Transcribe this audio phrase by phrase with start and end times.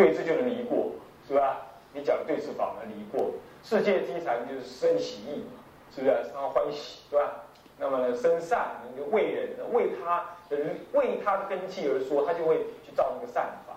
[0.00, 0.92] 对峙就能离过，
[1.28, 1.58] 是吧？
[1.92, 5.60] 你讲对峙法门离过，世界之禅就是生喜意嘛，
[5.94, 6.24] 是不是？
[6.32, 7.32] 生欢喜，对吧？
[7.76, 10.56] 那么呢，生善，你就为人，为他的
[10.94, 13.76] 为他的根基而说，他就会去造那个善法，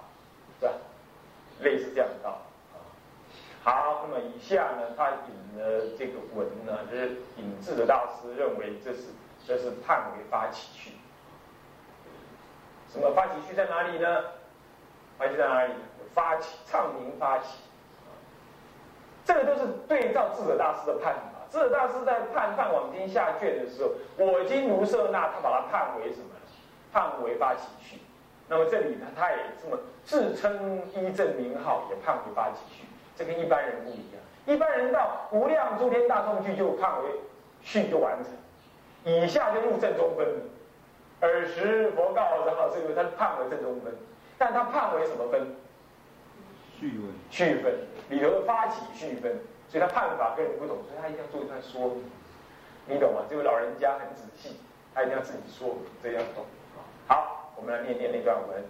[0.61, 0.71] 是吧？
[1.59, 2.39] 类似这样的道
[2.71, 2.79] 啊。
[3.61, 9.09] 好，那么以下呢，他引了这个文呢，就是引智的大师认为这是
[9.45, 10.91] 这是判为发起序。
[12.89, 14.23] 什么发起序在哪里呢？
[15.17, 15.73] 发起在哪里？
[16.13, 17.59] 发起唱名发起，
[19.25, 21.15] 这个都是对照智者大师的判。
[21.49, 26.25] 智者大师在判《判往经》下卷的时候，我今卢舍那，他把它判为什么？
[26.91, 27.99] 判为发起序。
[28.47, 32.85] 那么这里呢，他也这么自称一正名号，也判为发起序。
[33.15, 34.21] 这跟一般人不一样。
[34.45, 37.09] 一般人到无量诸天大众去就判为
[37.61, 38.33] 序就完成，
[39.05, 40.27] 以下就入正中分。
[41.21, 43.93] 尔时佛告然后这个他判为正中分，
[44.37, 45.47] 但他判为什么分？
[46.89, 47.07] 序分。
[47.29, 47.73] 序分
[48.09, 49.39] 里头的发起序分。
[49.69, 52.03] 所以他判法跟人不懂，所以他一定要做一段说明，
[52.85, 53.21] 你懂吗？
[53.27, 54.59] 这位老人家很仔细，
[54.93, 56.45] 他一定要自己说明，这样懂。
[57.07, 58.63] 好，我们来念念那段文。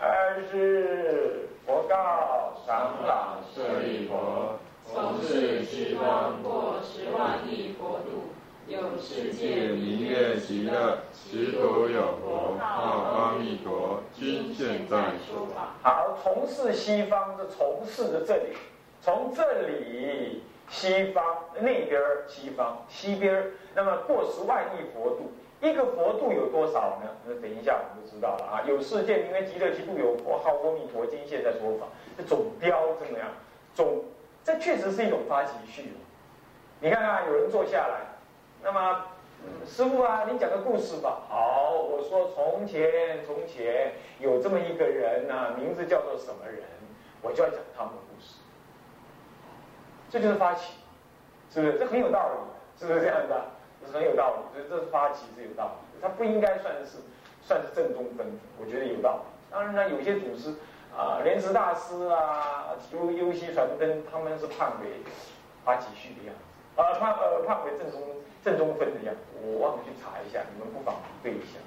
[0.00, 8.31] 二是佛告长老舍利佛：从是西方过十万亿佛度，
[8.68, 15.74] 有世界名曰极乐，其土有佛号阿弥陀，今现在说法。
[15.82, 18.56] 好，从事西方的从事的这里。
[19.00, 21.24] 从这里西方
[21.56, 27.10] 那边西方西边那么过十万亿佛度，一个佛度有多少呢？
[27.26, 28.62] 那等一下我们就知道了啊。
[28.64, 33.26] 有世界名为极乐，其度有佛号阿弥陀经，现在说法，这总标怎么样？
[33.74, 34.04] 总
[34.44, 35.92] 这确实是一种发起序。
[36.78, 38.00] 你看看，有人坐下来，
[38.62, 39.04] 那么
[39.66, 41.22] 师傅啊，你讲个故事吧。
[41.28, 46.62] 好，我说从前从前有这么一个人呐，名字叫做什么人，
[47.20, 48.36] 我就要讲他们的故事。
[50.08, 50.74] 这就是发起，
[51.50, 51.78] 是不是？
[51.78, 53.44] 这很有道理，是不是这样的？
[53.80, 56.00] 这是很有道理，所以这是发起是有道理。
[56.00, 56.98] 他不应该算是
[57.42, 58.26] 算是正宗分，
[58.60, 59.22] 我觉得有道理。
[59.50, 60.54] 当然呢，有些祖师
[60.96, 65.02] 啊，莲池大师啊，优优西传灯，他们是判为
[65.64, 68.00] 发起序的样子，啊判呃判为正宗
[68.44, 69.20] 正中分的样子。
[69.42, 71.58] 我忘了去查一下，你们不妨比对一下。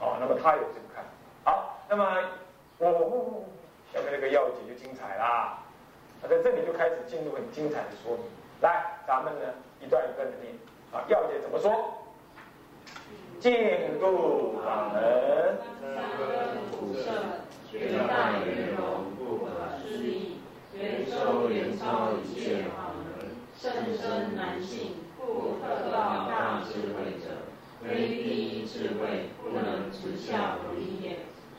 [0.00, 1.04] 哦，那么他有这个看。
[1.44, 2.04] 好，那么
[2.78, 3.44] 我
[3.92, 5.58] 下面那个要解就精彩啦。
[6.22, 8.24] 那在这里就开始进入很精彩的说明。
[8.60, 10.54] 来，咱们呢一段一段的念。
[10.90, 11.94] 啊，要解怎么说？
[13.38, 13.52] 进
[14.00, 16.26] 度法门，三根
[16.72, 17.04] 普摄，
[17.70, 20.40] 绝大圆融，不可思议，
[20.74, 24.96] 圆收圆超一切法门，甚深难信，
[25.28, 27.52] 故得道大智慧者，
[27.82, 31.18] 非第一智慧，不能直下为也。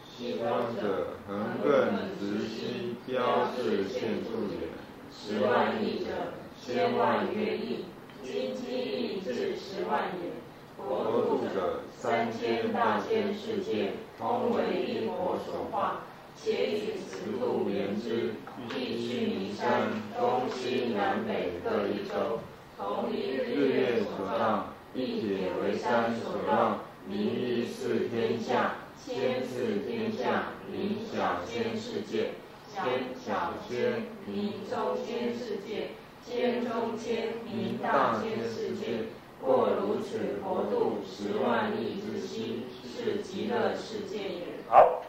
[0.09, 4.69] 西方者，横亘直心，标志现处也。
[5.13, 7.85] 十万亿者，千万曰亿，
[8.23, 10.31] 今积亿至十万也。
[10.75, 16.01] 国度者，三千大千世界，通为一佛所化。
[16.35, 18.31] 且以此度言之，
[18.69, 22.39] 必须弥山，东西南北各一洲，
[22.79, 28.75] 同一日月所照，一铁为山所绕，名义四天下。
[29.05, 32.31] 千是天下名小千世界，
[32.71, 35.91] 千小千名中千世界，
[36.25, 39.05] 千中千名大千世界。
[39.41, 44.43] 过如此佛度十万亿之心，是极乐世界也。
[44.67, 45.01] 好，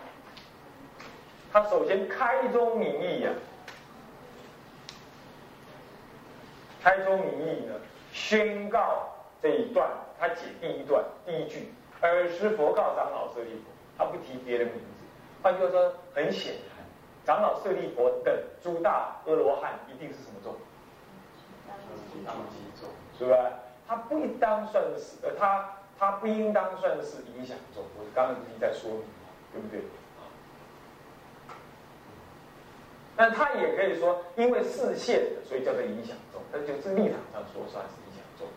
[1.53, 3.31] 他首先开宗明义呀，
[6.83, 7.75] 开宗明义呢，
[8.13, 9.09] 宣告
[9.43, 13.63] 这一段，他解第一段第一句：尔时佛告长老舍利弗。
[13.99, 15.05] 他不提别的名字，
[15.43, 16.87] 换句话说，很显然，
[17.23, 20.57] 长老舍利佛等诸大阿罗汉一定是什么众？
[22.25, 23.51] 当机众，是吧？
[23.87, 25.69] 他不应当算是，呃，他
[25.99, 27.85] 他不应当算是影响众。
[27.99, 29.07] 我刚刚已经在说明了，
[29.53, 29.83] 对不对？
[33.21, 38.49] 但他也可以说，因为视线的，所以叫做影响众，那就是立场上说算是影响众。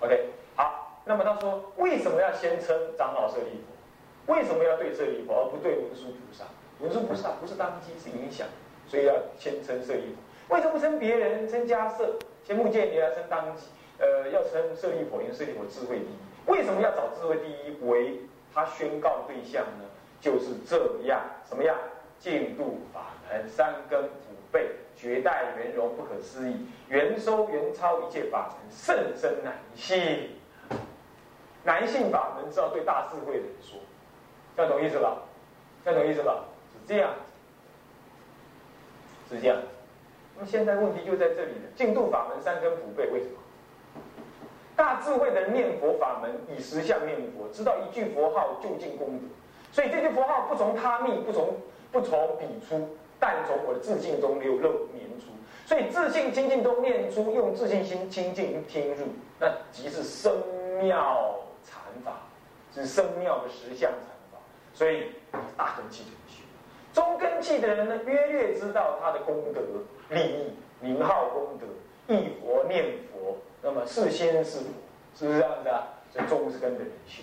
[0.00, 4.30] OK，好，那么他说，为什么要先称长老舍利弗？
[4.30, 6.44] 为什么要对舍利弗而不对文殊菩萨？
[6.80, 8.46] 文殊菩萨不是当机，是影响，
[8.86, 10.54] 所以要先称舍利弗。
[10.54, 11.48] 为什么不称别人？
[11.48, 12.14] 称迦舍？
[12.44, 13.68] 先目犍连称当机？
[13.96, 16.52] 呃，要称舍利弗，因为舍利弗智慧第一。
[16.52, 18.20] 为什么要找智慧第一为
[18.52, 19.88] 他宣告对象呢？
[20.20, 21.74] 就是这样，什么样？
[22.22, 24.10] 净度法门，三根普
[24.52, 30.30] 被，绝代圆融，不可思议，圆收圆超一切法门，甚深难信。
[31.64, 33.80] 难信法门，是要对大智慧的人说。
[34.56, 35.18] 这样懂意思吧？
[35.84, 36.44] 这样懂意思吧？
[36.72, 37.10] 是这样。
[39.28, 39.58] 是这样。
[40.36, 43.34] 那么现在问题就在这里了，净度法门三根普被，为什么？
[44.76, 49.24] 大智慧的念佛法门以实相念佛，知道一句佛号就近功德，
[49.72, 51.56] 所以这句佛号不从他密，不从
[51.92, 52.88] 不从彼出，
[53.20, 55.26] 但从我的自信中流露念出。
[55.66, 59.04] 所以自信清净中念出，用自信心清净听入，
[59.38, 60.32] 那即是生
[60.82, 62.22] 妙禅法，
[62.74, 64.00] 是生妙的实相禅
[64.32, 64.38] 法。
[64.74, 65.12] 所以
[65.56, 66.42] 大根器就修，
[66.94, 69.60] 中根器的人呢，约略知道他的功德
[70.08, 71.66] 利益，名号功德，
[72.14, 73.36] 忆佛念佛。
[73.62, 74.66] 那么是心是佛，
[75.14, 75.86] 是不是这样子啊？
[76.10, 77.22] 所以中根的人修。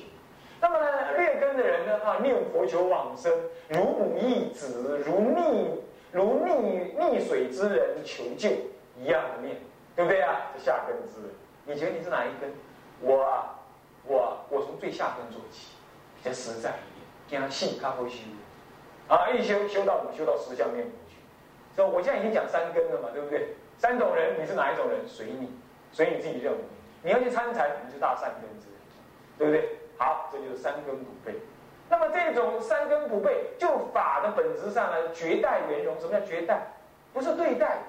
[0.62, 2.04] 那么呢，劣根的人呢？
[2.04, 3.32] 啊，念佛求往生，
[3.70, 5.70] 如母忆子，如溺
[6.12, 8.50] 如溺溺水之人求救
[8.98, 9.58] 一样的念，
[9.96, 10.52] 对不对啊？
[10.54, 11.32] 这下根之人，
[11.66, 12.52] 你觉得你是哪一根？
[13.02, 13.60] 我啊，
[14.06, 15.76] 我我从最下根做起，
[16.18, 18.18] 比较实在一点，他信他会修，
[19.08, 21.16] 啊，一修修到我修到十相念佛去。
[21.76, 23.56] 所以我现在已经讲三根了嘛，对不对？
[23.78, 25.00] 三种人，你是哪一种人？
[25.08, 25.50] 随你。
[25.92, 26.60] 随你自己认为，
[27.02, 28.78] 你要去参禅，你就大善根之人，
[29.40, 29.80] 对不对？
[30.00, 31.36] 好，这就是三根不备。
[31.90, 36.00] 那么这种三根不备，就法的本质上呢，绝代圆融。
[36.00, 36.62] 什么叫绝代？
[37.14, 37.80] 不是对待，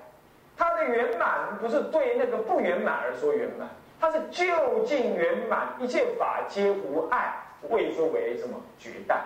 [0.57, 3.69] 它的圆满不是对那个不圆满而说圆满，
[3.99, 7.33] 它是就近圆满，一切法皆无碍，
[7.71, 9.23] 谓之为什么绝代？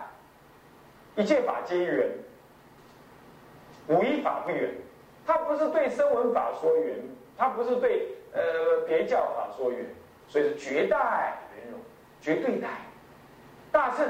[1.16, 2.08] 一切法皆圆，
[3.88, 4.70] 无一法不圆。
[5.26, 6.96] 它不是对声闻法说圆，
[7.36, 8.08] 它不是对。
[8.36, 9.86] 呃，别教法说圆，
[10.26, 11.78] 所以是绝代圆融，
[12.24, 12.68] 绝对待。
[13.70, 14.06] 大乘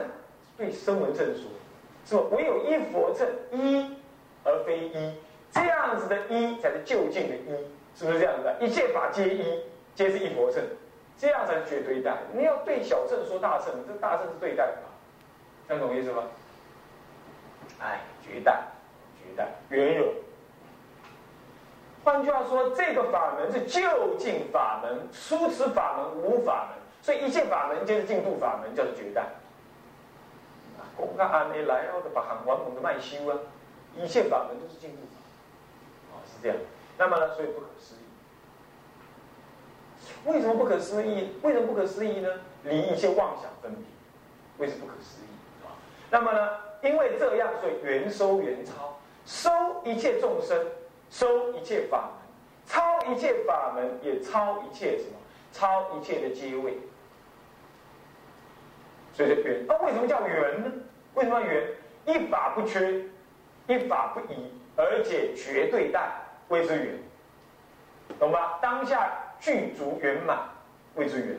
[0.56, 1.50] 对声闻正说，
[2.06, 2.22] 是吧？
[2.30, 3.96] 唯有一佛乘一
[4.44, 5.14] 而非一，
[5.50, 7.48] 这样子的一才是就近的一，
[7.98, 8.56] 是不是这样子的？
[8.60, 9.64] 一切法皆一，
[9.96, 10.62] 皆是一佛乘，
[11.18, 12.16] 这样才是绝对待。
[12.32, 14.82] 你要对小乘说大乘，这大乘是对代法，
[15.66, 16.22] 听懂意思吗？
[17.80, 18.62] 哎，绝代，
[19.18, 20.14] 绝代，圆融。
[22.04, 29.26] 换句话说，这个法门是就近法门，殊此法门无法门，所以一切法门皆是净土法门，叫做绝代。
[30.96, 33.36] 公看安内来哦，把很完猛的卖修啊，
[33.94, 36.56] 一切法门都是进步法，啊是这样。
[36.96, 37.98] 那么呢，所以不可思议。
[40.24, 41.34] 为什么不可思议？
[41.42, 42.30] 为什么不可思议呢？
[42.62, 43.84] 离一切妄想分别，
[44.56, 45.28] 为什么不可思议？
[45.66, 45.76] 啊，
[46.08, 48.96] 那么呢，因为这样，所以圆收圆超，
[49.26, 49.50] 收
[49.84, 50.58] 一切众生。
[51.10, 52.22] 收一切法门，
[52.66, 55.18] 超一切法门，也超一切什么？
[55.52, 56.78] 超一切的阶位。
[59.14, 59.64] 所以叫圆。
[59.66, 60.70] 那为什么叫圆呢？
[61.14, 61.66] 为什么圆？
[62.04, 63.02] 一法不缺，
[63.66, 66.12] 一法不移，而且绝对淡，
[66.48, 66.98] 谓之圆。
[68.18, 68.58] 懂吧？
[68.60, 70.38] 当下具足圆满，
[70.96, 71.38] 谓之圆。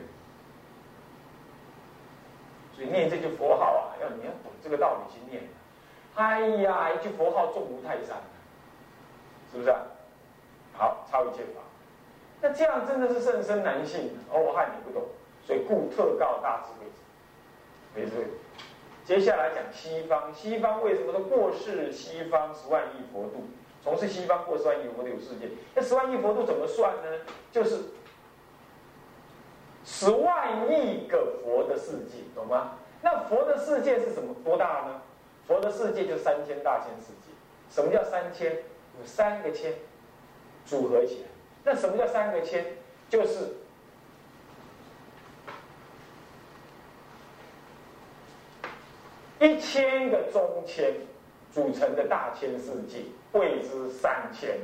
[2.74, 5.44] 所以念这句佛号啊，要你要懂这个道理去念。
[6.16, 8.16] 哎呀，一句佛号重如泰山。
[9.52, 9.80] 是不是啊？
[10.74, 11.62] 好，超一切法，
[12.42, 15.08] 那这样真的是甚深难信哦，我害你不懂，
[15.46, 17.00] 所以故特告大智慧者，
[17.96, 18.18] 没错。
[19.04, 23.48] 接下来讲西方，西方为什么说过世西方十万亿佛度？
[23.82, 27.18] 从事西方过十万亿佛度有世界，那十万亿佛度怎么算呢？
[27.50, 27.76] 就是
[29.84, 32.78] 十万亿个佛的世界，懂吗？
[33.02, 34.34] 那佛的世界是什么？
[34.44, 35.02] 多大呢？
[35.46, 37.32] 佛的世界就三千大千世界。
[37.70, 38.52] 什么叫三千？
[38.98, 39.74] 有三个千
[40.64, 41.28] 组合起来，
[41.64, 42.64] 那什么叫三个千？
[43.10, 43.56] 就是
[49.40, 50.94] 一千个中千
[51.52, 54.58] 组成的大千世界，谓之三千。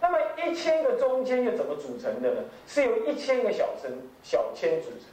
[0.00, 2.42] 那么一千个中千又怎么组成的呢？
[2.66, 3.90] 是由一千个小千
[4.22, 5.04] 小千组成的。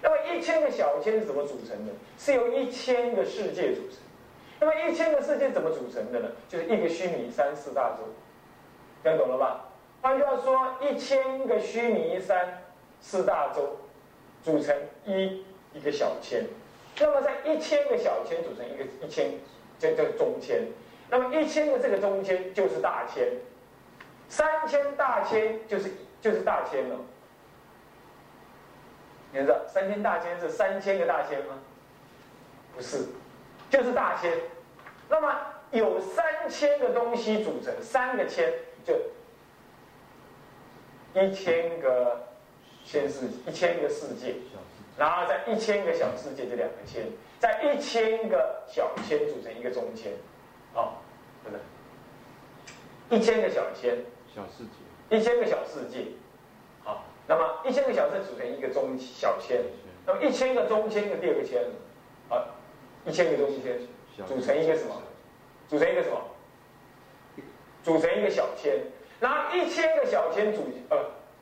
[0.00, 1.92] 那么一千个小千是怎么组成的？
[2.16, 3.98] 是由一千个世界组成。
[4.60, 6.28] 那么一千个世界怎么组成的呢？
[6.48, 8.04] 就是一个须弥三四大洲，
[9.02, 9.68] 听懂了吧？
[10.00, 12.62] 换句话说，一千个须弥三
[13.00, 13.76] 四大洲
[14.42, 15.44] 组成一
[15.74, 16.44] 一个小千，
[17.00, 19.32] 那么在一千个小千组成一个一千，
[19.78, 20.62] 这叫中千。
[21.10, 23.28] 那么一千个这个中千就是大千，
[24.28, 25.90] 三千大千就是
[26.20, 26.96] 就是大千了。
[29.32, 31.58] 你知道三千大千是三千个大千吗？
[32.74, 33.06] 不是。
[33.70, 34.32] 就是大千，
[35.10, 35.36] 那么
[35.72, 38.50] 有三千个东西组成三个千，
[38.82, 38.94] 就
[41.12, 42.28] 一千个
[42.82, 44.36] 千世一千个世界，
[44.98, 47.06] 然后在一千个小世界就两个千，
[47.38, 50.12] 在一千个小千组成一个中千，
[50.74, 50.94] 哦，
[51.44, 51.62] 对不是？
[53.16, 53.96] 一千个小千
[54.34, 56.08] 小世界，一千个小世界，
[56.82, 59.62] 好，那么一千个小世组成一个中小千，
[60.04, 61.62] 那么一千个中千的第二个千，
[62.28, 62.46] 好。
[63.06, 63.78] 一千个中千
[64.26, 65.00] 组成一个什么？
[65.66, 66.20] 组成一个什么？
[67.82, 68.76] 组成一个小千，
[69.18, 70.98] 然后一千个小千组呃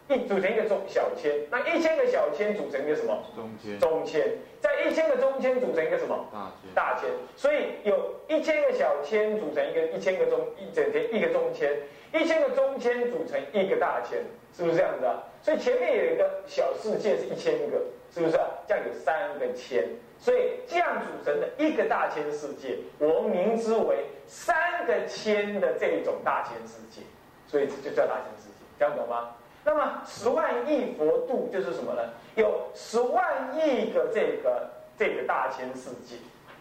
[0.09, 3.23] 一组成一个中小千，那一千个小千组成一个什么？
[3.35, 4.23] 中千中千，
[4.61, 6.29] 在一千个中千组成一个什么？
[6.33, 11.77] 大千大千，所以有一千个小千组成一个一千个中一整天一个中千，
[12.13, 14.19] 一千个中千组成一个大千，
[14.57, 15.23] 是不是这样子啊？
[15.43, 17.83] 所以前面有一个小世界是一千个，
[18.15, 18.47] 是不是啊？
[18.69, 19.85] 这样有三个千，
[20.21, 27.03] 所以这样组成的一个大千世界，我们名之为三个千的这种大千世界，
[27.49, 29.31] 所以这就叫大千世界，这样懂吗？
[29.67, 32.03] 那么十万亿佛度就是什么呢？
[32.37, 36.19] 有十万亿个这个这个大千世界，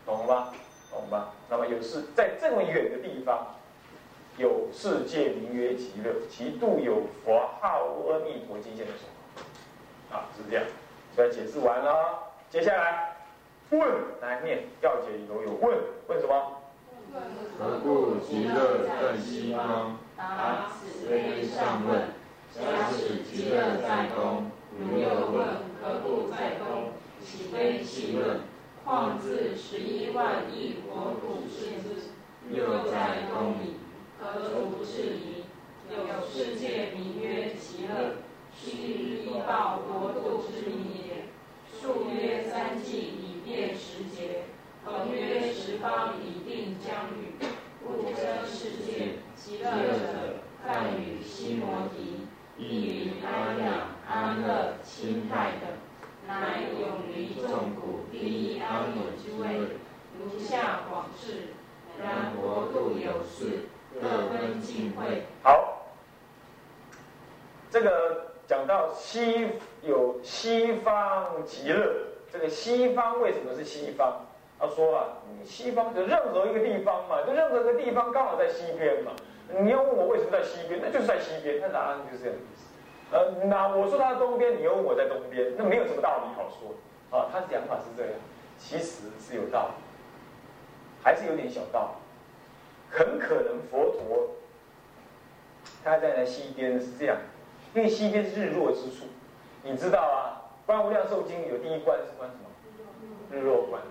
[0.07, 0.47] 懂了吗？
[0.91, 1.29] 懂吗？
[1.47, 3.45] 那么有是在这么远的地方，
[4.37, 10.17] 有世界名曰极乐，其度有佛号阿弥陀经现的所。
[10.17, 10.65] 啊，是这样。
[11.15, 13.17] 所以解释完了，接下来
[13.69, 13.87] 问
[14.19, 16.57] 来念要解里头有问，问什么？
[17.59, 19.95] 何故极乐在西方？
[20.17, 22.01] 答：此非上问。
[22.55, 25.45] 假使极乐在东，如又问
[25.83, 26.93] 何故在东？
[27.21, 28.39] 岂非气论？
[28.85, 32.11] 况自十一万亿国土世之，
[32.49, 33.75] 又在东矣，
[34.21, 35.43] 何足质疑？
[35.89, 38.15] 有世界名曰极乐，
[38.57, 41.25] 须依报国土之名也。
[41.77, 44.43] 数曰三季以变时节，
[44.85, 47.35] 恒曰十方以定疆域。
[47.83, 52.25] 故称世界极乐者，梵语西摩提。
[52.57, 55.69] 意云安养、安乐、清泰等，
[56.25, 59.75] 乃永离众苦、第一安稳之位。
[60.17, 61.49] 如下广释，
[62.01, 63.67] 然国度有四，
[64.01, 65.23] 各分尽会。
[65.43, 65.85] 好，
[67.69, 69.49] 这个讲到西
[69.83, 70.71] 有西
[71.41, 71.93] 极乐，
[72.31, 74.25] 这个西方为什么是西方？
[74.57, 75.05] 他说啊，
[75.43, 79.11] 西方就任何一个地方嘛，就任何一个地方刚好在西边嘛。
[79.59, 82.65] 你要问我为什么在西边，那就是在西边，那答案就是这样的意思。
[83.11, 86.73] 呃，那我说他在东边，你又问我在东边，那没有什么道理好说。
[87.11, 88.13] 啊，他的讲法是这样，
[88.57, 89.73] 其实是有道理，
[91.03, 92.97] 还是有点小道理。
[92.97, 94.29] 很可能佛陀
[95.83, 97.17] 他在那西边是这样，
[97.75, 99.05] 因为西边是日落之处，
[99.63, 100.34] 你知道啊，
[100.65, 102.49] 《观无量寿经》有第一关是关什么？
[103.31, 103.81] 日落关。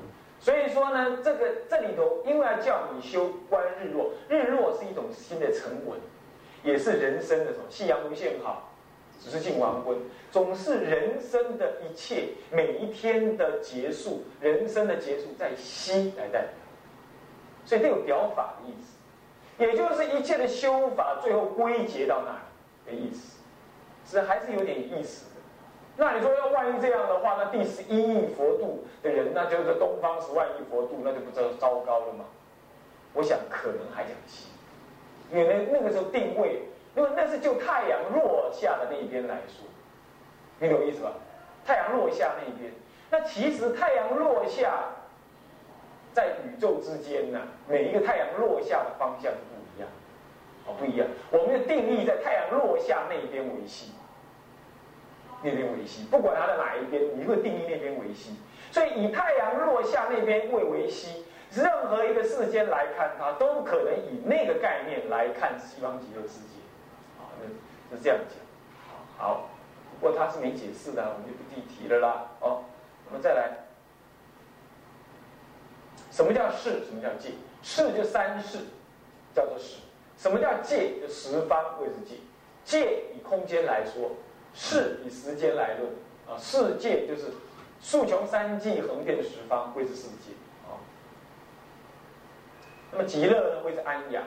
[0.40, 5.99] 所以说呢，这个这里头，因为要叫你修观日落，日落是一种新的沉稳，
[6.62, 7.64] 也是人生的什么？
[7.71, 8.71] 夕阳无限好，
[9.19, 9.97] 只是近黄昏，
[10.31, 16.50] 总是人生的一切每一天的结束，人生的结束在西来代表，
[17.64, 18.99] 所以这有表法的意思，
[19.62, 22.33] 也就是一切的修法最后归结到那
[22.93, 23.38] 里的意思，
[24.04, 25.26] 是还是有点意思。
[25.97, 32.25] 那你说要万一这样的话，那第十一亿佛度的人，那就是东方十万亿佛度，那就不知道糟糕了吗？
[33.13, 34.49] 我想可能还讲西，
[35.31, 36.63] 因为那那个时候定位，
[36.97, 39.65] 因为那是就太阳落下的那一边来说，
[40.59, 41.13] 你懂意思吧？
[41.65, 42.73] 太阳落下那一边，
[43.11, 44.87] 那其实太阳落下
[46.13, 49.89] 在宇宙之间呢，每一个太阳落下的方向是不一样，
[50.67, 51.07] 哦，不一样。
[51.31, 53.93] 我们的定义在太阳落下那一边为西。
[55.45, 58.37] 那边为西，不管它的哪一边，你会定义那边为西。
[58.73, 66.59] 所以以太阳落下那边为为西，任何一个世间来看它，都可能以那个概念来看西方极乐世界。
[67.19, 67.31] 啊，
[67.91, 68.37] 那是这样讲。
[69.17, 69.49] 好，
[70.01, 72.27] 不过他是没解释的，我们就不具提了啦。
[72.41, 72.65] 哦，
[73.07, 73.51] 我们再来，
[76.11, 76.85] 什么叫世？
[76.85, 77.31] 什么叫界？
[77.63, 78.59] 世就三世，
[79.35, 79.77] 叫做世。
[80.17, 81.01] 什么叫界？
[81.01, 82.17] 就十方位之界。
[82.65, 84.11] 界以空间来说。
[84.54, 85.90] 世以时间来论
[86.28, 87.25] 啊，世界就是
[87.82, 90.32] 数穷三际横遍十方，谓之世界
[90.64, 90.78] 啊。
[92.92, 94.23] 那么极乐呢，谓之安养、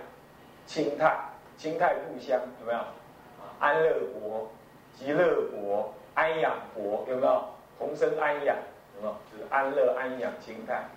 [0.65, 2.77] 清泰、清泰故乡有没有？
[2.77, 4.51] 啊，安乐国、
[4.93, 7.45] 极乐国、安养国有没有？
[7.79, 8.57] 同生安养
[8.97, 9.15] 有没有？
[9.31, 10.89] 就是安乐、安养、清泰。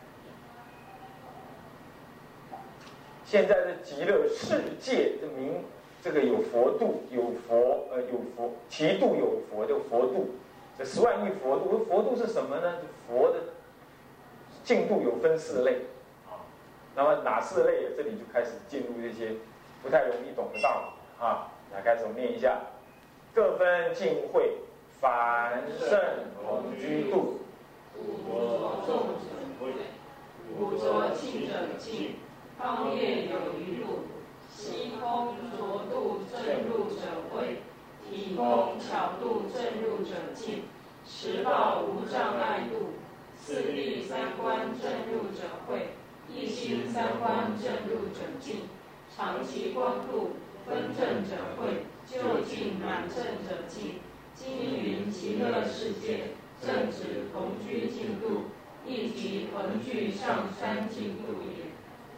[3.25, 5.65] 现在的极乐世界的名。
[6.03, 10.31] 这个有佛度，有佛，呃，有佛，其度有佛，就佛度，
[10.79, 12.79] 这十万亿佛度，佛度是什么呢？
[13.07, 13.37] 佛的
[14.65, 15.73] 进度有分四类，
[16.27, 16.41] 啊，
[16.97, 17.95] 那么哪四类？
[17.97, 19.35] 这里就开始进入这些
[19.83, 22.61] 不太容易懂的道理，啊，来开始我念一下，
[23.35, 24.55] 各分净慧，
[25.01, 26.01] 凡圣
[26.43, 27.41] 同居度，
[27.99, 29.29] 五浊众者
[29.61, 29.73] 慧，
[30.57, 32.15] 五浊净者净，
[32.59, 34.05] 方便有余度。
[34.61, 37.01] 西空浊度正入者
[37.33, 37.63] 慧，
[38.05, 40.65] 体空巧度正入者净，
[41.09, 42.91] 十报无障碍度，
[43.41, 45.95] 四力三观正入者慧，
[46.31, 48.65] 一心三观正入者净，
[49.17, 50.33] 长期光度
[50.67, 53.95] 分正者会，就近满正者净。
[54.35, 58.51] 今云极乐世界，正指同居净度，
[58.87, 61.71] 亦即同居上三净度也。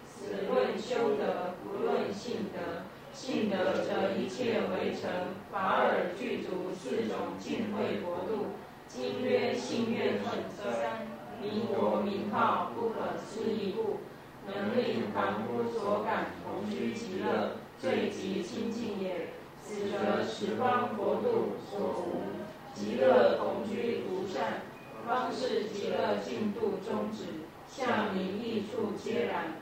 [0.05, 2.85] 此论修德，不论性德。
[3.15, 5.11] 性德则一切为成，
[5.51, 8.47] 法尔具足四种净慧国度。
[8.89, 11.07] 今曰性愿本三，
[11.43, 14.01] 名国名号不可思议故，
[14.47, 19.29] 能令凡夫所感同居极乐，最极清净也。
[19.63, 22.33] 此则十方国度所无，
[22.75, 24.63] 极乐同居独善，
[25.07, 29.62] 方是极乐净度宗旨，下名义处皆然。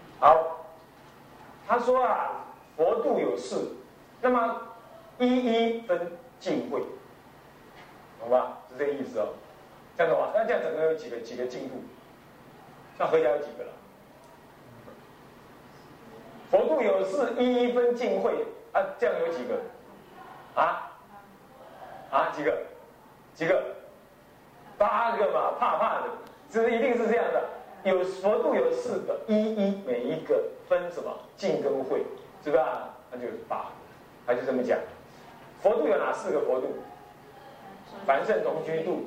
[1.71, 2.37] 他说啊。
[2.77, 3.77] 佛度有四，
[4.23, 4.57] 那么
[5.19, 6.81] 一一分进会，
[8.19, 8.57] 懂吧？
[8.71, 9.35] 是这个意思哦。
[9.99, 10.31] 这样懂吗？
[10.35, 11.75] 那这样整个有几个几个进度？
[12.97, 13.73] 那合起来有几个了？
[16.51, 19.61] 佛度有四，一一分进会啊，这样有几个？
[20.59, 20.91] 啊？
[22.11, 22.33] 啊？
[22.35, 22.63] 几个？
[23.35, 23.63] 几个？
[24.79, 26.05] 八个嘛，怕怕的，
[26.49, 27.45] 这一定是这样的？
[27.85, 32.05] 有佛度有四个，一一每一个分什么净跟会？
[32.45, 32.91] 是吧？
[33.13, 33.71] 那就是八，
[34.27, 34.79] 他就这么讲。
[35.63, 36.69] 佛度有哪四个佛度？
[38.07, 39.05] 凡圣同居度、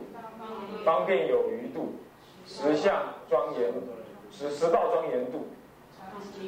[0.84, 1.94] 方便有余度、
[2.46, 3.72] 十相庄严、
[4.32, 5.48] 十十报庄严度、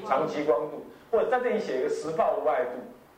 [0.05, 2.71] 长期光度，或者在这里写一个十报无碍度，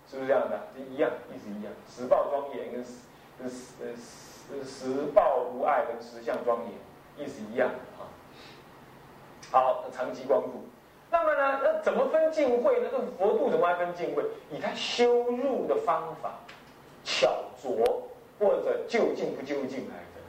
[0.09, 0.59] 是不是这样的？
[0.77, 1.73] 一样，意思一样。
[1.89, 8.07] 十报庄严跟十十十十报无碍跟十相庄严，意思一样啊。
[9.51, 10.63] 好，长期光度。
[11.09, 11.59] 那么呢？
[11.63, 12.89] 那怎么分净慧呢？
[12.91, 14.23] 这佛度怎么来分净慧？
[14.51, 16.33] 以他修入的方法，
[17.05, 18.03] 巧拙
[18.37, 20.21] 或者就近不就近来分。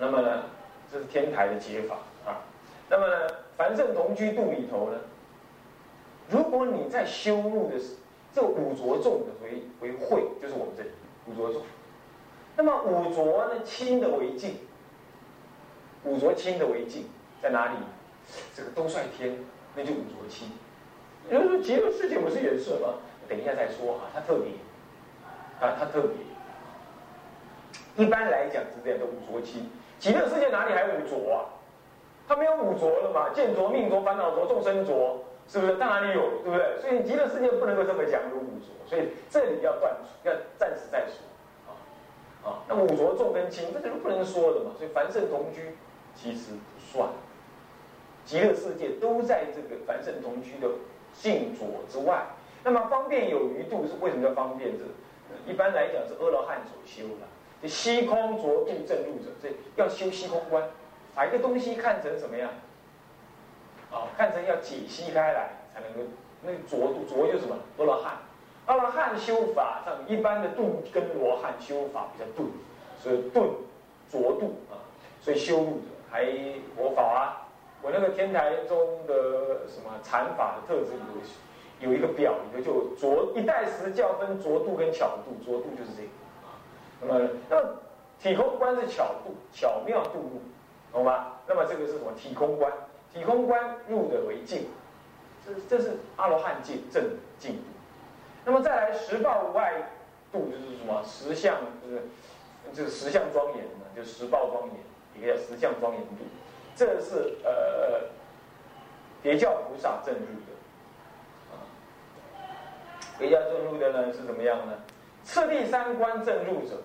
[0.00, 0.42] 那么呢，
[0.90, 1.94] 这是天台的解法
[2.26, 2.42] 啊。
[2.88, 4.98] 那么呢，凡圣同居度里头呢，
[6.28, 7.94] 如果你在修入的是
[8.34, 10.90] 这五浊重的为为慧，就是我们这里
[11.26, 11.62] 五浊重。
[12.56, 14.56] 那么五浊呢，轻的为净，
[16.02, 17.08] 五浊轻的为净
[17.42, 17.72] 在哪里？
[18.54, 19.36] 这个都算天，
[19.74, 20.50] 那就五浊清。
[21.30, 22.94] 有人说极乐世界不是也是吗？
[23.28, 24.52] 等一下再说哈，它特别，
[25.60, 26.10] 啊，它特别。
[27.96, 29.68] 一般来讲是这样的，五浊清。
[29.98, 31.38] 极乐世界哪里还五浊啊？
[32.28, 33.30] 它没有五浊了嘛？
[33.34, 35.76] 见浊、命浊、烦恼浊、众生浊，是不是？
[35.76, 36.42] 它哪里有？
[36.42, 36.78] 对不对？
[36.80, 41.16] 所以极乐世界不能够这么讲有五浊，所以这里要断，要暂时再说。
[41.66, 41.74] 啊
[42.44, 44.70] 啊，那五浊重跟轻，这是不能说的嘛。
[44.78, 45.76] 所以凡圣同居
[46.14, 47.08] 其实不算。
[48.30, 50.68] 极乐世界都在这个凡圣同居的
[51.12, 52.22] 净浊之外。
[52.62, 54.70] 那么方便有余度是为什么叫方便？
[54.78, 54.84] 这
[55.50, 57.26] 一般来讲是阿罗汉所修的。
[57.60, 60.62] 这虚空浊度正入者，这要修虚空观，
[61.12, 62.48] 把一个东西看成什么样？
[63.90, 66.08] 啊，看成要解析开来才能够。
[66.42, 67.56] 那浊度浊就是什么？
[67.78, 68.12] 阿罗汉。
[68.66, 72.48] 阿罗汉修法上一般的度跟罗汉修法比较顿，
[72.96, 73.50] 所以顿
[74.08, 74.78] 浊度啊，
[75.20, 76.24] 所以修入者还
[76.76, 77.39] 佛法啊。
[77.82, 80.92] 我那个天台中的什么禅法的特质
[81.80, 86.08] 有有一个表，里头就着一代时教分着度跟巧度，着度就是这个
[86.44, 86.60] 啊。
[87.00, 87.76] 那么那么
[88.20, 90.42] 体空观是巧度，巧妙度入，
[90.92, 91.38] 懂吗？
[91.46, 92.12] 那么这个是什么？
[92.16, 92.70] 体空观，
[93.12, 94.66] 体空观入的为净，
[95.46, 97.02] 这这是阿罗汉境正
[97.38, 97.62] 净度。
[98.44, 99.90] 那么再来十报无碍
[100.30, 101.02] 度就是什么？
[101.02, 102.02] 十相就是
[102.74, 104.76] 就是十相庄严嘛，就十报庄严，
[105.16, 106.24] 一个叫十相庄严度。
[106.80, 108.00] 这是呃，
[109.22, 111.60] 别教菩萨正入的，啊，
[113.18, 114.72] 别教正入的呢是怎么样呢？
[115.22, 116.80] 次第三观正入者，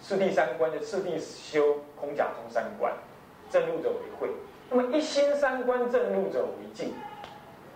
[0.00, 2.94] 次第三观就次第修空假中三观，
[3.50, 4.32] 正入者为慧。
[4.70, 6.94] 那么一心三观正入者为净，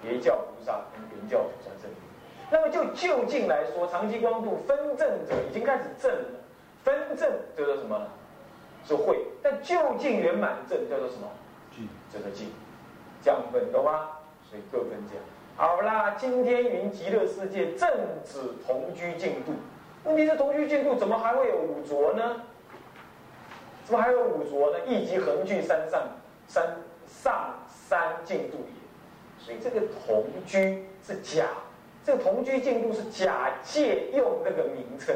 [0.01, 1.97] 别教菩萨跟别教菩萨正入。
[2.49, 6.29] 那么就就近来说，长期光度分正者已经开始正了，
[6.85, 8.07] 分正叫做什么？
[8.87, 9.19] 是慧。
[9.43, 11.27] 但就近圆满正叫做什么？
[12.13, 12.49] 这个净，
[13.23, 14.09] 降分懂吗？
[14.49, 15.25] 所以各分这样。
[15.57, 17.89] 好啦，今天云极乐世界正
[18.25, 19.53] 指同居净度。
[20.05, 22.43] 问题是同居净度怎么还会有五浊呢？
[23.85, 24.79] 怎么还有五浊呢？
[24.87, 26.03] 一即横具三上
[26.49, 29.45] 三上三净度也。
[29.45, 31.47] 所以这个同居是假，
[32.05, 35.15] 这个同居净度是假借用那个名称，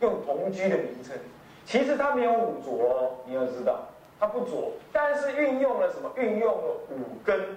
[0.00, 1.16] 用同居的名称。
[1.64, 3.88] 其实它没有五浊，哦你要知道。
[4.18, 6.10] 它不着，但是运用了什么？
[6.16, 7.56] 运用了五根，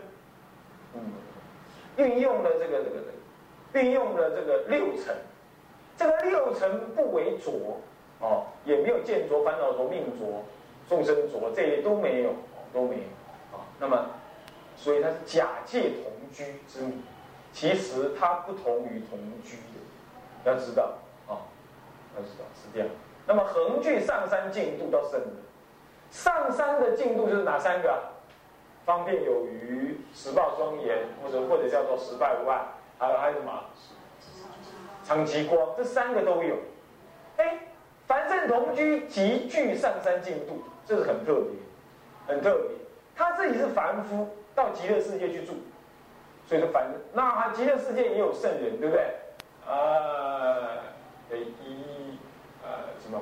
[0.93, 1.01] 嗯，
[1.97, 2.97] 运用了这个这个
[3.73, 5.15] 这个，运用了这个六层，
[5.97, 7.51] 这个六层不为着，
[8.19, 10.43] 哦，也没有见着、烦恼浊、命浊、
[10.89, 12.31] 众生浊，这些都没有，
[12.73, 14.09] 都没有，啊，那么，
[14.75, 17.01] 所以它是假借同居之名，
[17.53, 19.79] 其实它不同于同居的，
[20.43, 20.93] 要知道
[21.27, 21.39] 啊，
[22.17, 22.89] 要知道是这样。
[23.25, 25.29] 那么横距上山进度到圣德，
[26.11, 28.01] 上山的进度就是哪三个？
[28.85, 32.59] 方便有余，十报庄严，或者或者叫做十拜无碍，
[32.97, 33.63] 还有还有什么？
[35.03, 36.55] 长吉光，这三个都有。
[37.37, 37.59] 哎，
[38.07, 41.51] 凡圣同居极具上山进度，这是很特别，
[42.27, 42.77] 很特别。
[43.15, 45.53] 他自己是凡夫，到极乐世界去住，
[46.47, 49.05] 所以说凡那极乐世界也有圣人，对不对？
[49.67, 50.81] 啊，
[51.31, 51.53] 一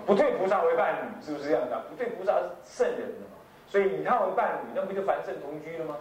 [0.05, 1.79] 不退菩萨为伴侣，是不是这样的？
[1.89, 3.37] 不退菩萨是圣人的嘛。
[3.67, 5.97] 所以以他为伴侣，那不就凡圣同居了吗？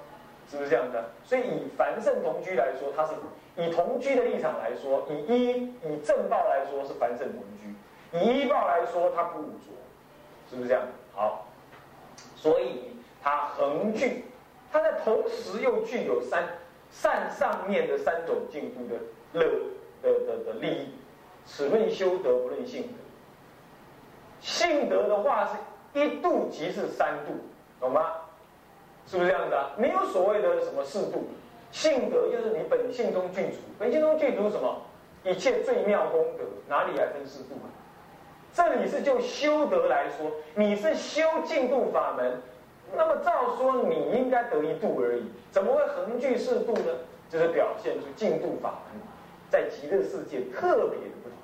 [0.49, 1.05] 是不是这样的？
[1.25, 3.15] 所以以凡圣同居来说，他是
[3.57, 7.75] 以同居的立场来说，以一以正报来说是凡圣同居，
[8.19, 9.75] 以一报来说他不污浊，
[10.49, 10.85] 是不是这样？
[11.13, 11.49] 好，
[12.37, 14.27] 所以他恒具，
[14.71, 16.45] 他在同时又具有三
[16.93, 19.01] 善上面的三种进步的
[19.33, 19.45] 乐
[20.01, 20.95] 的的的利益。
[21.45, 22.89] 此论修德，不论性德。
[24.47, 25.45] 性德的话
[25.93, 27.33] 是一度即是三度。
[27.81, 28.13] 懂吗？
[29.07, 29.73] 是不是这样子啊？
[29.77, 31.25] 没有所谓的什么四度，
[31.71, 34.81] 性德就是你本性中具足，本性中具足什么？
[35.25, 37.69] 一切最妙功德，哪里来分四度啊？
[38.55, 42.41] 这里是就修德来说，你是修净度法门，
[42.97, 46.95] 那么照说你应该得一度而已，怎么会横具四度呢？
[47.29, 49.03] 就是表现出净度法门
[49.51, 51.37] 在极乐世界特别的不同。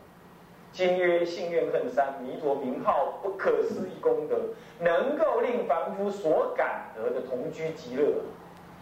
[0.73, 4.41] 今曰信愿恨三，弥陀名号不可思议功德，
[4.81, 8.07] 能够令凡夫所感得的同居极乐。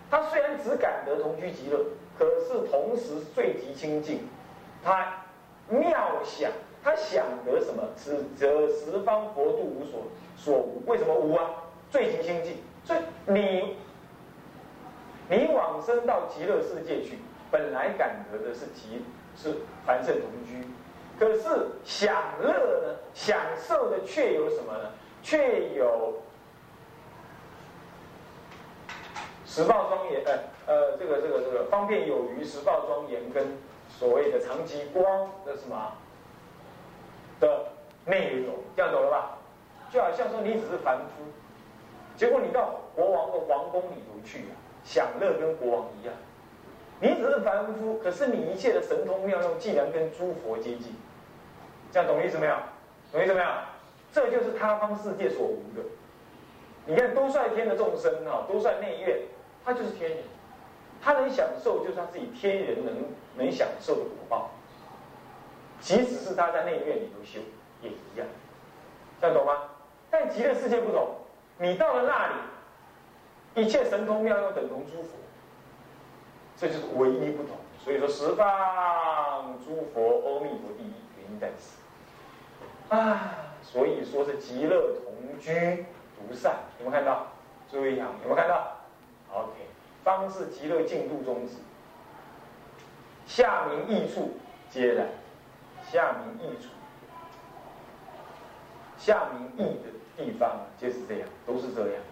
[0.08, 1.84] 他虽然只感得同居极乐，
[2.16, 4.20] 可是同时最极清净。
[4.84, 5.24] 他
[5.68, 6.50] 妙想，
[6.82, 7.82] 他想得什么？
[7.96, 10.02] 此则十方佛度无所
[10.36, 10.82] 所无。
[10.86, 11.50] 为什么无啊？
[11.90, 12.54] 最极清净。
[12.84, 13.76] 所以你
[15.28, 17.18] 你往生到极乐世界去，
[17.50, 19.02] 本来感得的是极
[19.36, 20.64] 是凡圣同居。
[21.20, 22.96] 可是享乐呢？
[23.12, 24.90] 享受的却有什么呢？
[25.22, 26.14] 却有
[29.44, 30.32] 十报庄严，呃
[30.66, 33.46] 呃，这个这个这个方便有余十报庄严跟
[33.90, 35.92] 所谓的长吉光的什么
[37.38, 37.66] 的
[38.06, 39.36] 内容，这样懂了吧？
[39.92, 41.22] 就好像说你只是凡夫，
[42.16, 46.14] 结果你到国王的皇宫里头去啊，享乐跟国王一样。
[46.98, 50.94] 你只是凡夫，可是你一切的神通妙用，竟然跟诸佛接近。
[51.92, 52.54] 这样懂意思没有？
[53.12, 53.48] 懂意思没有？
[54.12, 55.82] 这就是他方世界所无的。
[56.86, 59.20] 你看多率天的众生啊，多率内院，
[59.64, 60.18] 他就是天人，
[61.00, 62.94] 他能享受就是他自己天人能
[63.36, 64.50] 能享受的果报。
[65.80, 67.40] 即使是他在内院里头修，
[67.82, 68.26] 也一样。
[69.20, 69.62] 这样懂吗？
[70.10, 71.08] 但极乐世界不同，
[71.58, 75.10] 你到了那里，一切神通妙用等同诸佛，
[76.56, 77.56] 这就是唯一不同。
[77.84, 80.92] 所以说十方诸佛，阿弥陀第一，
[81.40, 82.94] 原因在此。
[82.94, 87.26] 啊，所以说是极乐同居独善，有没有看到？
[87.70, 88.76] 注意啊，有没有看到
[89.32, 89.52] ？OK，
[90.02, 91.54] 方是极乐净土宗旨，
[93.26, 94.32] 下明益处
[94.68, 95.06] 皆然，
[95.88, 96.68] 下明益处，
[98.98, 99.84] 下明益的
[100.16, 102.02] 地方就是这样，都是这样。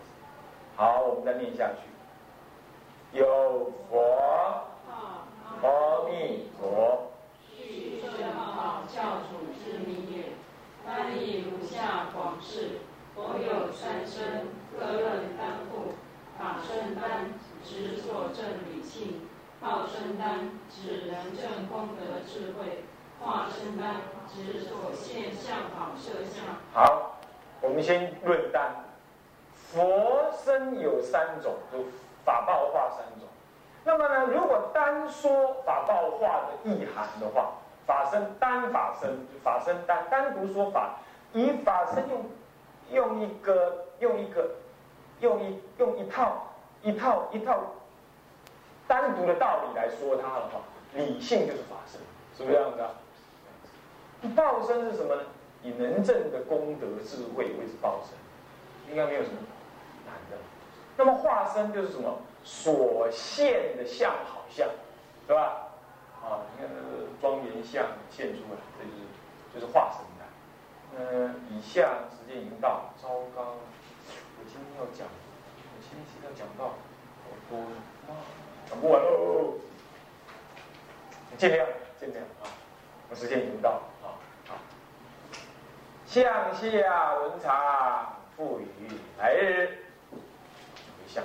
[0.77, 4.63] 好，我们再念下去，有佛，
[5.61, 7.08] 阿弥陀，
[8.99, 10.25] 教主之名也。
[10.85, 12.81] 翻译如下广释：
[13.15, 15.95] 佛有三身，各任担负。
[16.37, 17.33] 法身担
[17.65, 19.23] 指所证理性；
[19.61, 22.83] 报身担指人证功德智慧；
[23.21, 26.57] 化身担指所现相好摄像。
[26.73, 27.19] 好，
[27.61, 28.85] 我们先论单。
[29.55, 31.85] 佛身有三种，就
[32.25, 33.29] 法报化三种。
[33.85, 37.53] 那么呢，如果单说法报化的意涵的话，
[37.89, 40.97] 法身单法身，法身单单独说法，
[41.33, 42.23] 以法身用
[42.93, 44.51] 用一个用一个
[45.21, 47.59] 用一用一套一套一套
[48.87, 50.61] 单独的道理来说它的话，
[50.93, 51.99] 理性就是法身，
[52.37, 52.91] 是不是这样子啊？
[54.37, 55.23] 报身是什么呢？
[55.63, 58.13] 以能证的功德智慧为之报身，
[58.91, 59.37] 应该没有什么
[60.05, 60.37] 难的。
[60.99, 62.19] 那么化身就是什么？
[62.45, 64.69] 所现的相好像，
[65.27, 65.69] 是吧？
[66.23, 66.45] 啊，
[67.59, 68.97] 你看那个庄严相现出来，这就是
[69.53, 70.23] 就是化身的。
[70.97, 73.57] 嗯，以下时间已经到，糟糕，
[74.39, 77.59] 我今天要讲，我今天要讲到好多，
[78.69, 79.55] 讲不完喽，
[81.37, 81.67] 尽量
[81.99, 82.47] 尽量啊，
[83.11, 84.15] 我时间已经到啊，
[84.47, 84.55] 好，
[86.07, 88.67] 向下文长赋予
[89.19, 89.85] 来日
[90.77, 91.25] 回向。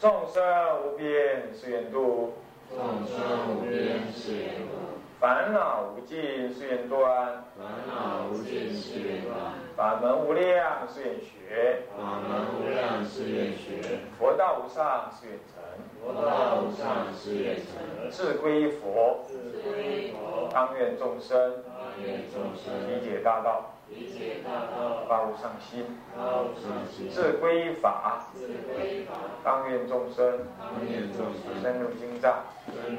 [0.00, 2.34] 众生无边誓愿度，
[2.70, 4.76] 众生无边誓愿度。
[5.20, 6.16] 烦恼无尽
[6.54, 9.34] 誓愿断，烦恼无尽誓愿断；
[9.74, 15.58] 法门无量誓愿学，法门无量誓愿学；佛道无上誓愿成，
[16.00, 17.66] 佛道无上誓愿成；
[18.12, 25.84] 志归佛，志归佛；当愿众生，当愿众生理解大道，理解大道；发无上心，
[26.16, 31.62] 发无上心；志归法，志归法；当愿众生，当愿众生。
[31.62, 32.98] 深入经藏，深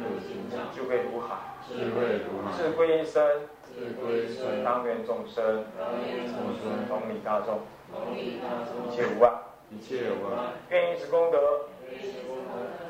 [0.74, 1.36] 智慧如海。
[1.68, 7.60] 智归身，智归身，当愿众生，当愿众生，同理大众，
[7.94, 9.32] 同理大众，一切无碍，
[9.72, 11.68] 一切无碍，愿以此功德，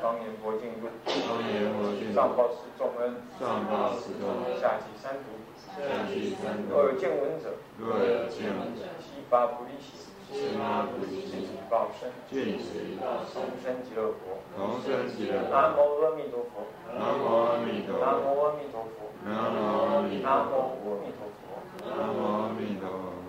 [0.00, 5.36] 德，庄严佛净土，佛净土，上报四重恩，上报四重恩，下济三途，
[5.76, 16.64] 下济三途，若有见闻者，若有见闻者，悉发菩提心，悉发菩提心，报身，尽此报身，同生极乐国，同生极乐国，南无阿弥陀佛，
[16.96, 21.44] 南无阿弥陀佛，南无阿弥陀佛，南无阿弥陀佛，南无阿弥陀佛，
[21.84, 23.19] 南无。